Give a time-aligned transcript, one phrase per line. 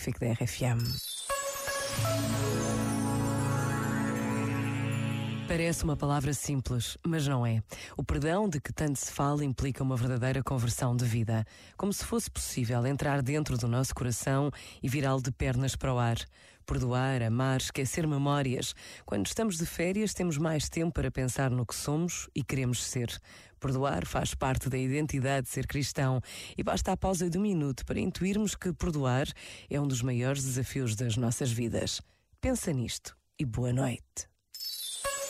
[0.00, 0.80] Pacífico da RFM.
[5.50, 7.60] Parece uma palavra simples, mas não é.
[7.96, 11.44] O perdão de que tanto se fala implica uma verdadeira conversão de vida,
[11.76, 15.98] como se fosse possível entrar dentro do nosso coração e virá-lo de pernas para o
[15.98, 16.18] ar.
[16.64, 18.76] Perdoar, amar, esquecer memórias.
[19.04, 23.10] Quando estamos de férias, temos mais tempo para pensar no que somos e queremos ser.
[23.58, 26.20] Perdoar faz parte da identidade de ser cristão
[26.56, 29.26] e basta a pausa de um minuto para intuirmos que perdoar
[29.68, 32.00] é um dos maiores desafios das nossas vidas.
[32.40, 34.30] Pensa nisto e boa noite.